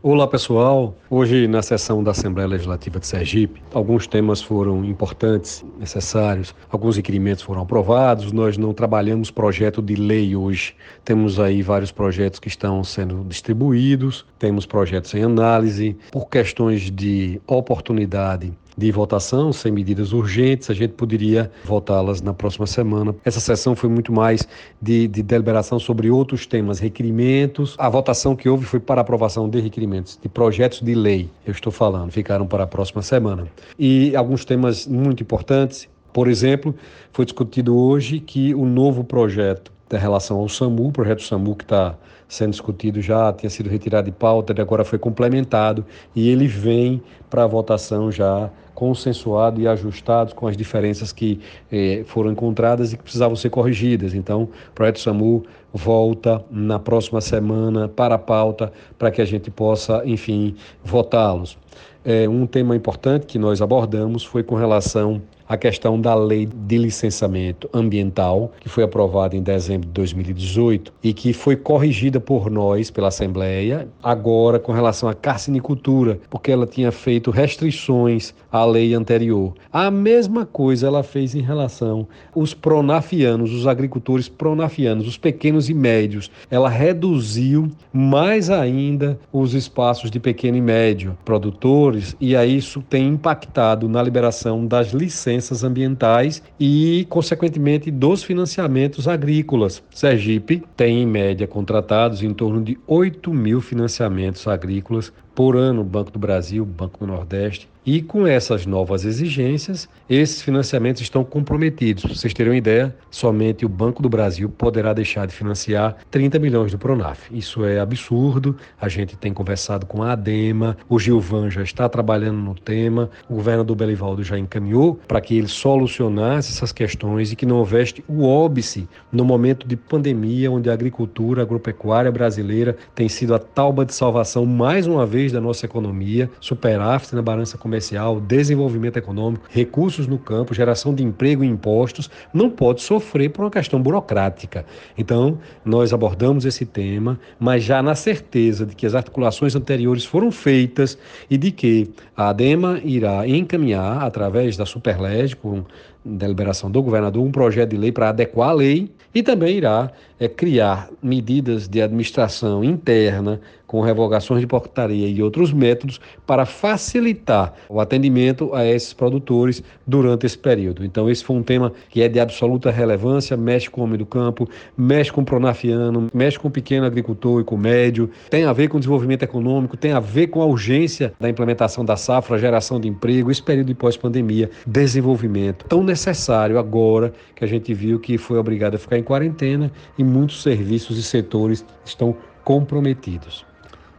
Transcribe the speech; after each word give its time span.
Olá 0.00 0.28
pessoal, 0.28 0.94
hoje 1.10 1.48
na 1.48 1.60
sessão 1.60 2.04
da 2.04 2.12
Assembleia 2.12 2.46
Legislativa 2.46 3.00
de 3.00 3.06
Sergipe, 3.08 3.60
alguns 3.74 4.06
temas 4.06 4.40
foram 4.40 4.84
importantes, 4.84 5.64
necessários, 5.76 6.54
alguns 6.70 6.96
requerimentos 6.96 7.42
foram 7.42 7.62
aprovados, 7.62 8.30
nós 8.30 8.56
não 8.56 8.72
trabalhamos 8.72 9.28
projeto 9.28 9.82
de 9.82 9.96
lei 9.96 10.36
hoje, 10.36 10.76
temos 11.04 11.40
aí 11.40 11.62
vários 11.62 11.90
projetos 11.90 12.38
que 12.38 12.46
estão 12.46 12.84
sendo 12.84 13.24
distribuídos, 13.24 14.24
temos 14.38 14.64
projetos 14.66 15.12
em 15.14 15.24
análise, 15.24 15.96
por 16.12 16.28
questões 16.28 16.92
de 16.92 17.40
oportunidade 17.44 18.52
de 18.78 18.92
votação, 18.92 19.52
sem 19.52 19.72
medidas 19.72 20.12
urgentes, 20.12 20.70
a 20.70 20.74
gente 20.74 20.92
poderia 20.92 21.50
votá-las 21.64 22.22
na 22.22 22.32
próxima 22.32 22.64
semana. 22.64 23.12
Essa 23.24 23.40
sessão 23.40 23.74
foi 23.74 23.90
muito 23.90 24.12
mais 24.12 24.46
de, 24.80 25.08
de, 25.08 25.20
deliberação 25.20 25.80
sobre 25.80 26.08
outros 26.08 26.46
temas, 26.46 26.78
requerimentos. 26.78 27.74
A 27.76 27.88
votação 27.88 28.36
que 28.36 28.48
houve 28.48 28.64
foi 28.64 28.78
para 28.78 29.00
aprovação 29.00 29.48
de 29.48 29.58
requerimentos, 29.58 30.16
de 30.22 30.28
projetos 30.28 30.80
de 30.80 30.94
lei, 30.94 31.28
eu 31.44 31.50
estou 31.50 31.72
falando, 31.72 32.12
ficaram 32.12 32.46
para 32.46 32.62
a 32.62 32.66
próxima 32.68 33.02
semana. 33.02 33.48
E 33.76 34.14
alguns 34.14 34.44
temas 34.44 34.86
muito 34.86 35.24
importantes, 35.24 35.88
por 36.12 36.28
exemplo, 36.28 36.72
foi 37.12 37.24
discutido 37.24 37.76
hoje 37.76 38.20
que 38.20 38.54
o 38.54 38.64
novo 38.64 39.02
projeto 39.02 39.72
da 39.88 39.98
relação 39.98 40.38
ao 40.38 40.48
SAMU, 40.48 40.88
o 40.88 40.92
projeto 40.92 41.22
SAMU 41.22 41.56
que 41.56 41.64
está 41.64 41.96
sendo 42.28 42.50
discutido 42.50 43.00
já, 43.00 43.32
tinha 43.32 43.48
sido 43.48 43.70
retirado 43.70 44.04
de 44.04 44.12
pauta, 44.12 44.54
e 44.56 44.60
agora 44.60 44.84
foi 44.84 44.98
complementado 44.98 45.84
e 46.14 46.28
ele 46.28 46.46
vem 46.46 47.02
para 47.30 47.44
a 47.44 47.46
votação 47.46 48.12
já 48.12 48.50
consensuado 48.74 49.60
e 49.60 49.66
ajustado 49.66 50.34
com 50.34 50.46
as 50.46 50.56
diferenças 50.56 51.10
que 51.10 51.40
eh, 51.72 52.04
foram 52.06 52.30
encontradas 52.30 52.92
e 52.92 52.96
que 52.96 53.02
precisavam 53.02 53.34
ser 53.34 53.50
corrigidas. 53.50 54.14
Então, 54.14 54.42
o 54.42 54.72
projeto 54.72 55.00
SAMU 55.00 55.42
volta 55.72 56.44
na 56.50 56.78
próxima 56.78 57.20
semana 57.20 57.88
para 57.88 58.14
a 58.14 58.18
pauta 58.18 58.70
para 58.96 59.10
que 59.10 59.20
a 59.20 59.24
gente 59.24 59.50
possa, 59.50 60.02
enfim, 60.04 60.54
votá-los. 60.84 61.58
É, 62.04 62.28
um 62.28 62.46
tema 62.46 62.76
importante 62.76 63.26
que 63.26 63.38
nós 63.38 63.60
abordamos 63.60 64.24
foi 64.24 64.42
com 64.42 64.54
relação 64.54 65.20
a 65.48 65.56
questão 65.56 65.98
da 65.98 66.14
lei 66.14 66.46
de 66.46 66.76
licenciamento 66.76 67.68
ambiental, 67.72 68.52
que 68.60 68.68
foi 68.68 68.84
aprovada 68.84 69.34
em 69.34 69.42
dezembro 69.42 69.86
de 69.86 69.94
2018 69.94 70.92
e 71.02 71.14
que 71.14 71.32
foi 71.32 71.56
corrigida 71.56 72.20
por 72.20 72.50
nós, 72.50 72.90
pela 72.90 73.08
Assembleia, 73.08 73.88
agora 74.02 74.58
com 74.58 74.72
relação 74.72 75.08
à 75.08 75.14
carcinicultura, 75.14 76.20
porque 76.28 76.52
ela 76.52 76.66
tinha 76.66 76.92
feito 76.92 77.30
restrições 77.30 78.34
à 78.52 78.64
lei 78.64 78.92
anterior. 78.92 79.54
A 79.72 79.90
mesma 79.90 80.44
coisa 80.44 80.86
ela 80.86 81.02
fez 81.02 81.34
em 81.34 81.40
relação 81.40 82.06
aos 82.36 82.52
pronafianos, 82.52 83.52
os 83.52 83.66
agricultores 83.66 84.28
pronafianos, 84.28 85.08
os 85.08 85.16
pequenos 85.16 85.70
e 85.70 85.74
médios. 85.74 86.30
Ela 86.50 86.68
reduziu 86.68 87.70
mais 87.92 88.50
ainda 88.50 89.18
os 89.32 89.54
espaços 89.54 90.10
de 90.10 90.20
pequeno 90.20 90.58
e 90.58 90.60
médio 90.60 91.16
produtores 91.24 92.16
e 92.20 92.36
aí 92.36 92.56
isso 92.56 92.82
tem 92.82 93.08
impactado 93.08 93.88
na 93.88 94.02
liberação 94.02 94.66
das 94.66 94.88
licenças 94.88 95.37
licenças 95.38 95.64
ambientais 95.64 96.42
e, 96.58 97.06
consequentemente, 97.08 97.90
dos 97.90 98.22
financiamentos 98.22 99.06
agrícolas. 99.08 99.82
Sergipe 99.90 100.62
tem, 100.76 101.02
em 101.02 101.06
média, 101.06 101.46
contratados 101.46 102.22
em 102.22 102.34
torno 102.34 102.62
de 102.62 102.78
8 102.86 103.32
mil 103.32 103.60
financiamentos 103.60 104.46
agrícolas 104.46 105.12
por 105.38 105.56
ano, 105.56 105.84
Banco 105.84 106.10
do 106.10 106.18
Brasil, 106.18 106.64
Banco 106.64 106.98
do 106.98 107.06
Nordeste. 107.06 107.68
E 107.86 108.02
com 108.02 108.26
essas 108.26 108.66
novas 108.66 109.06
exigências, 109.06 109.88
esses 110.10 110.42
financiamentos 110.42 111.00
estão 111.00 111.24
comprometidos. 111.24 112.04
Vocês 112.04 112.34
terem 112.34 112.52
uma 112.52 112.58
ideia, 112.58 112.94
somente 113.10 113.64
o 113.64 113.68
Banco 113.68 114.02
do 114.02 114.10
Brasil 114.10 114.50
poderá 114.50 114.92
deixar 114.92 115.26
de 115.26 115.32
financiar 115.32 115.96
30 116.10 116.38
milhões 116.38 116.72
do 116.72 116.76
Pronaf. 116.76 117.30
Isso 117.30 117.64
é 117.64 117.80
absurdo. 117.80 118.54
A 118.78 118.90
gente 118.90 119.16
tem 119.16 119.32
conversado 119.32 119.86
com 119.86 120.02
a 120.02 120.12
ADEMA, 120.12 120.76
o 120.86 120.98
Gilvan 120.98 121.48
já 121.50 121.62
está 121.62 121.88
trabalhando 121.88 122.36
no 122.36 122.54
tema, 122.54 123.08
o 123.26 123.36
governador 123.36 123.74
Belivaldo 123.74 124.22
já 124.22 124.38
encaminhou 124.38 125.00
para 125.08 125.20
que 125.22 125.38
ele 125.38 125.48
solucionasse 125.48 126.52
essas 126.52 126.72
questões 126.72 127.32
e 127.32 127.36
que 127.36 127.46
não 127.46 127.56
houvesse 127.56 128.04
o 128.06 128.26
óbice 128.26 128.86
no 129.10 129.24
momento 129.24 129.66
de 129.66 129.76
pandemia, 129.76 130.50
onde 130.50 130.68
a 130.68 130.74
agricultura, 130.74 131.40
a 131.40 131.44
agropecuária 131.44 132.12
brasileira 132.12 132.76
tem 132.94 133.08
sido 133.08 133.34
a 133.34 133.38
talba 133.38 133.86
de 133.86 133.94
salvação 133.94 134.44
mais 134.44 134.86
uma 134.86 135.06
vez 135.06 135.27
da 135.32 135.40
nossa 135.40 135.66
economia, 135.66 136.30
superávit 136.40 137.14
na 137.14 137.22
balança 137.22 137.58
comercial 137.58 138.20
desenvolvimento 138.20 138.96
econômico, 138.96 139.46
recursos 139.48 140.06
no 140.06 140.18
campo, 140.18 140.54
geração 140.54 140.94
de 140.94 141.02
emprego 141.02 141.44
e 141.44 141.46
impostos, 141.46 142.10
não 142.32 142.50
pode 142.50 142.82
sofrer 142.82 143.30
por 143.30 143.44
uma 143.44 143.50
questão 143.50 143.80
burocrática. 143.80 144.64
Então, 144.96 145.38
nós 145.64 145.92
abordamos 145.92 146.44
esse 146.44 146.64
tema, 146.64 147.18
mas 147.38 147.64
já 147.64 147.82
na 147.82 147.94
certeza 147.94 148.66
de 148.66 148.74
que 148.74 148.86
as 148.86 148.94
articulações 148.94 149.54
anteriores 149.54 150.04
foram 150.04 150.30
feitas 150.30 150.98
e 151.30 151.36
de 151.36 151.50
que 151.50 151.90
a 152.16 152.28
ADEMA 152.30 152.80
irá 152.84 153.26
encaminhar, 153.26 154.02
através 154.02 154.56
da 154.56 154.66
Superleg, 154.66 155.36
com 155.36 155.64
deliberação 156.04 156.70
do 156.70 156.82
governador, 156.82 157.24
um 157.24 157.30
projeto 157.30 157.70
de 157.70 157.76
lei 157.76 157.92
para 157.92 158.10
adequar 158.10 158.50
a 158.50 158.52
lei 158.52 158.90
e 159.14 159.22
também 159.22 159.56
irá 159.56 159.90
é, 160.18 160.28
criar 160.28 160.88
medidas 161.02 161.68
de 161.68 161.82
administração 161.82 162.62
interna, 162.62 163.40
com 163.68 163.82
revogações 163.82 164.40
de 164.40 164.46
portaria 164.46 165.06
e 165.06 165.22
outros 165.22 165.52
métodos, 165.52 166.00
para 166.26 166.46
facilitar 166.46 167.52
o 167.68 167.80
atendimento 167.80 168.52
a 168.54 168.66
esses 168.66 168.94
produtores 168.94 169.62
durante 169.86 170.24
esse 170.26 170.38
período. 170.38 170.84
Então, 170.84 171.08
esse 171.08 171.22
foi 171.22 171.36
um 171.36 171.42
tema 171.42 171.72
que 171.90 172.02
é 172.02 172.08
de 172.08 172.18
absoluta 172.18 172.70
relevância, 172.70 173.36
mexe 173.36 173.68
com 173.68 173.82
o 173.82 173.84
homem 173.84 173.98
do 173.98 174.06
campo, 174.06 174.48
mexe 174.76 175.12
com 175.12 175.20
o 175.20 175.24
pronafiano, 175.24 176.08
mexe 176.14 176.38
com 176.38 176.48
o 176.48 176.50
pequeno 176.50 176.86
agricultor 176.86 177.42
e 177.42 177.44
com 177.44 177.56
o 177.56 177.58
médio, 177.58 178.10
tem 178.30 178.44
a 178.44 178.52
ver 178.54 178.68
com 178.68 178.78
o 178.78 178.80
desenvolvimento 178.80 179.22
econômico, 179.22 179.76
tem 179.76 179.92
a 179.92 180.00
ver 180.00 180.28
com 180.28 180.40
a 180.40 180.46
urgência 180.46 181.12
da 181.20 181.28
implementação 181.28 181.84
da 181.84 181.96
safra, 181.96 182.38
geração 182.38 182.80
de 182.80 182.88
emprego, 182.88 183.30
esse 183.30 183.42
período 183.42 183.66
de 183.66 183.74
pós-pandemia, 183.74 184.50
desenvolvimento. 184.66 185.66
Tão 185.66 185.84
necessário 185.84 186.58
agora 186.58 187.12
que 187.36 187.44
a 187.44 187.46
gente 187.46 187.74
viu 187.74 188.00
que 188.00 188.16
foi 188.16 188.38
obrigado 188.38 188.76
a 188.76 188.78
ficar 188.78 188.96
em 188.96 189.02
quarentena 189.02 189.70
e 189.98 190.02
muitos 190.02 190.42
serviços 190.42 190.96
e 190.96 191.02
setores 191.02 191.64
estão 191.84 192.16
comprometidos. 192.44 193.44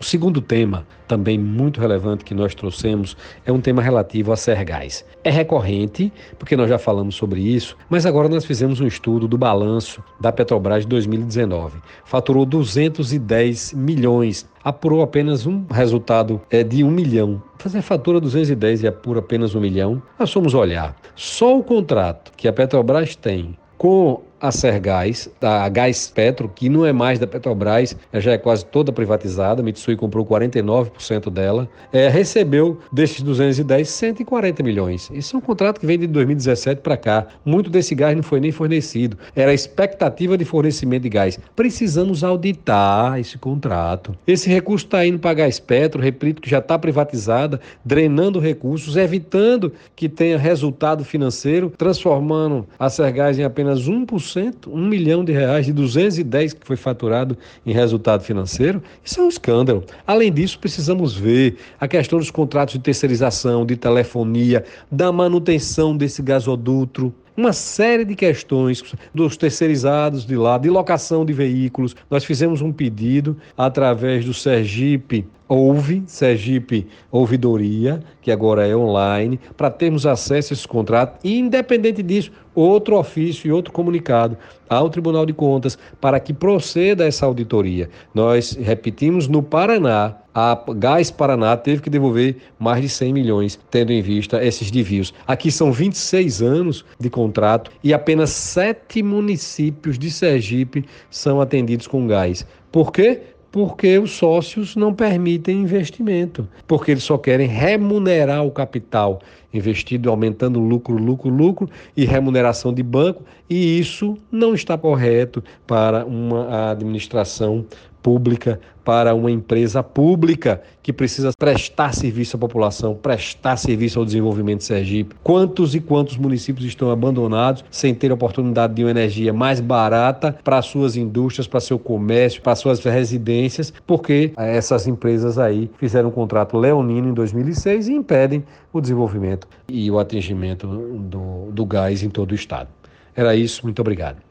O 0.00 0.04
segundo 0.04 0.40
tema, 0.40 0.86
também 1.08 1.36
muito 1.36 1.80
relevante 1.80 2.24
que 2.24 2.32
nós 2.32 2.54
trouxemos, 2.54 3.16
é 3.44 3.50
um 3.50 3.60
tema 3.60 3.82
relativo 3.82 4.30
a 4.30 4.36
Sergás. 4.36 5.04
É 5.24 5.30
recorrente, 5.30 6.12
porque 6.38 6.56
nós 6.56 6.68
já 6.68 6.78
falamos 6.78 7.16
sobre 7.16 7.40
isso, 7.40 7.76
mas 7.90 8.06
agora 8.06 8.28
nós 8.28 8.44
fizemos 8.44 8.80
um 8.80 8.86
estudo 8.86 9.26
do 9.26 9.36
balanço 9.36 10.00
da 10.20 10.30
Petrobras 10.30 10.84
de 10.84 10.88
2019. 10.90 11.80
Faturou 12.04 12.46
210 12.46 13.72
milhões, 13.72 14.48
apurou 14.62 15.02
apenas 15.02 15.46
um 15.46 15.64
resultado 15.68 16.40
é, 16.48 16.62
de 16.62 16.84
um 16.84 16.90
milhão. 16.92 17.42
Fazer 17.58 17.82
fatura 17.82 18.20
210 18.20 18.84
e 18.84 18.86
apura 18.86 19.18
apenas 19.18 19.56
um 19.56 19.60
milhão, 19.60 20.00
nós 20.16 20.32
vamos 20.32 20.54
olhar. 20.54 20.94
Só 21.16 21.58
o 21.58 21.64
contrato 21.64 22.30
que 22.36 22.46
a 22.46 22.52
Petrobras 22.52 23.16
tem 23.16 23.58
com 23.76 24.22
a 24.40 24.52
Sergás, 24.52 25.28
a 25.42 25.68
Gás 25.68 26.10
Petro, 26.14 26.48
que 26.48 26.68
não 26.68 26.86
é 26.86 26.92
mais 26.92 27.18
da 27.18 27.26
Petrobras, 27.26 27.96
já 28.14 28.32
é 28.32 28.38
quase 28.38 28.64
toda 28.64 28.92
privatizada, 28.92 29.62
Mitsui 29.62 29.96
comprou 29.96 30.24
49% 30.24 31.30
dela, 31.30 31.68
é, 31.92 32.08
recebeu 32.08 32.78
desses 32.92 33.20
210, 33.22 33.88
140 33.88 34.62
milhões. 34.62 35.10
Isso 35.12 35.36
é 35.36 35.38
um 35.38 35.42
contrato 35.42 35.80
que 35.80 35.86
vem 35.86 35.98
de 35.98 36.06
2017 36.06 36.80
para 36.80 36.96
cá. 36.96 37.26
Muito 37.44 37.70
desse 37.70 37.94
gás 37.94 38.14
não 38.14 38.22
foi 38.22 38.40
nem 38.40 38.52
fornecido. 38.52 39.16
Era 39.34 39.50
a 39.50 39.54
expectativa 39.54 40.38
de 40.38 40.44
fornecimento 40.44 41.02
de 41.02 41.08
gás. 41.08 41.38
Precisamos 41.56 42.22
auditar 42.22 43.18
esse 43.18 43.38
contrato. 43.38 44.16
Esse 44.26 44.48
recurso 44.48 44.84
está 44.84 45.04
indo 45.04 45.18
para 45.18 45.30
a 45.30 45.34
Gás 45.34 45.58
Petro, 45.58 46.00
repito 46.00 46.40
que 46.40 46.50
já 46.50 46.58
está 46.58 46.78
privatizada, 46.78 47.60
drenando 47.84 48.38
recursos, 48.38 48.96
evitando 48.96 49.72
que 49.96 50.08
tenha 50.08 50.38
resultado 50.38 51.04
financeiro, 51.04 51.72
transformando 51.76 52.66
a 52.78 52.88
Sergás 52.88 53.38
em 53.38 53.44
apenas 53.44 53.88
1% 53.88 54.27
1%, 54.36 54.68
1 54.68 54.76
milhão 54.86 55.24
de 55.24 55.32
reais 55.32 55.66
de 55.66 55.72
210 55.72 56.52
que 56.54 56.66
foi 56.66 56.76
faturado 56.76 57.36
em 57.64 57.72
resultado 57.72 58.22
financeiro, 58.22 58.82
isso 59.04 59.20
é 59.20 59.24
um 59.24 59.28
escândalo. 59.28 59.84
Além 60.06 60.32
disso, 60.32 60.58
precisamos 60.58 61.14
ver 61.14 61.56
a 61.80 61.88
questão 61.88 62.18
dos 62.18 62.30
contratos 62.30 62.74
de 62.74 62.80
terceirização, 62.80 63.64
de 63.64 63.76
telefonia, 63.76 64.64
da 64.90 65.10
manutenção 65.10 65.96
desse 65.96 66.22
gasoduto, 66.22 67.12
uma 67.36 67.52
série 67.52 68.04
de 68.04 68.16
questões 68.16 68.82
dos 69.14 69.36
terceirizados 69.36 70.26
de 70.26 70.36
lá, 70.36 70.58
de 70.58 70.68
locação 70.68 71.24
de 71.24 71.32
veículos. 71.32 71.94
Nós 72.10 72.24
fizemos 72.24 72.60
um 72.60 72.72
pedido 72.72 73.36
através 73.56 74.24
do 74.24 74.34
Sergipe 74.34 75.24
Ouve, 75.48 76.02
Sergipe 76.06 76.86
Ouvidoria, 77.10 78.00
que 78.20 78.30
agora 78.30 78.66
é 78.66 78.76
online, 78.76 79.40
para 79.56 79.70
termos 79.70 80.04
acesso 80.04 80.52
a 80.52 80.54
esse 80.54 80.68
contrato 80.68 81.18
e, 81.24 81.38
independente 81.38 82.02
disso, 82.02 82.30
outro 82.54 82.98
ofício 82.98 83.48
e 83.48 83.52
outro 83.52 83.72
comunicado 83.72 84.36
ao 84.68 84.90
Tribunal 84.90 85.24
de 85.24 85.32
Contas 85.32 85.78
para 86.00 86.20
que 86.20 86.34
proceda 86.34 87.06
essa 87.06 87.24
auditoria. 87.24 87.88
Nós 88.12 88.58
repetimos, 88.60 89.26
no 89.26 89.42
Paraná, 89.42 90.16
a 90.34 90.56
Gás 90.76 91.10
Paraná 91.10 91.56
teve 91.56 91.80
que 91.80 91.88
devolver 91.88 92.36
mais 92.58 92.82
de 92.82 92.88
100 92.88 93.12
milhões, 93.12 93.58
tendo 93.70 93.90
em 93.90 94.02
vista 94.02 94.44
esses 94.44 94.70
desvios. 94.70 95.14
Aqui 95.26 95.50
são 95.50 95.72
26 95.72 96.42
anos 96.42 96.84
de 97.00 97.08
contrato 97.08 97.70
e 97.82 97.94
apenas 97.94 98.30
sete 98.30 99.02
municípios 99.02 99.98
de 99.98 100.10
Sergipe 100.10 100.84
são 101.10 101.40
atendidos 101.40 101.86
com 101.86 102.06
gás. 102.06 102.46
Por 102.70 102.92
quê? 102.92 103.22
Porque 103.50 103.98
os 103.98 104.12
sócios 104.12 104.76
não 104.76 104.92
permitem 104.92 105.62
investimento, 105.62 106.46
porque 106.66 106.90
eles 106.90 107.02
só 107.02 107.16
querem 107.16 107.48
remunerar 107.48 108.44
o 108.44 108.50
capital 108.50 109.20
investido, 109.52 110.10
aumentando 110.10 110.60
lucro, 110.60 110.96
lucro, 110.96 111.30
lucro 111.30 111.68
e 111.96 112.04
remuneração 112.04 112.72
de 112.72 112.82
banco, 112.82 113.24
e 113.48 113.78
isso 113.78 114.16
não 114.30 114.54
está 114.54 114.76
correto 114.76 115.42
para 115.66 116.04
uma 116.04 116.70
administração 116.70 117.64
pública 118.08 118.58
para 118.82 119.14
uma 119.14 119.30
empresa 119.30 119.82
pública 119.82 120.62
que 120.82 120.94
precisa 120.94 121.30
prestar 121.38 121.92
serviço 121.92 122.36
à 122.36 122.38
população, 122.38 122.94
prestar 122.94 123.58
serviço 123.58 123.98
ao 123.98 124.04
desenvolvimento 124.06 124.60
de 124.60 124.64
Sergipe. 124.64 125.14
Quantos 125.22 125.74
e 125.74 125.80
quantos 125.80 126.16
municípios 126.16 126.64
estão 126.64 126.90
abandonados 126.90 127.62
sem 127.70 127.94
ter 127.94 128.10
a 128.10 128.14
oportunidade 128.14 128.72
de 128.72 128.82
uma 128.82 128.90
energia 128.90 129.30
mais 129.30 129.60
barata 129.60 130.34
para 130.42 130.62
suas 130.62 130.96
indústrias, 130.96 131.46
para 131.46 131.60
seu 131.60 131.78
comércio, 131.78 132.40
para 132.40 132.56
suas 132.56 132.82
residências, 132.82 133.74
porque 133.86 134.32
essas 134.38 134.86
empresas 134.86 135.38
aí 135.38 135.70
fizeram 135.76 136.08
um 136.08 136.12
contrato 136.12 136.56
leonino 136.56 137.10
em 137.10 137.12
2006 137.12 137.88
e 137.88 137.92
impedem 137.92 138.42
o 138.72 138.80
desenvolvimento 138.80 139.46
e 139.68 139.90
o 139.90 139.98
atingimento 139.98 140.66
do, 140.66 141.50
do 141.52 141.66
gás 141.66 142.02
em 142.02 142.08
todo 142.08 142.32
o 142.32 142.34
estado. 142.34 142.70
Era 143.14 143.36
isso, 143.36 143.60
muito 143.64 143.80
obrigado. 143.80 144.22